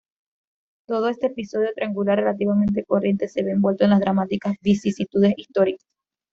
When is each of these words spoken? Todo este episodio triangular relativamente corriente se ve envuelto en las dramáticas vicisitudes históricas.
Todo 0.87 1.09
este 1.09 1.27
episodio 1.27 1.75
triangular 1.75 2.17
relativamente 2.17 2.83
corriente 2.85 3.27
se 3.27 3.43
ve 3.43 3.51
envuelto 3.51 3.83
en 3.83 3.91
las 3.91 3.99
dramáticas 3.99 4.55
vicisitudes 4.59 5.35
históricas. 5.37 5.85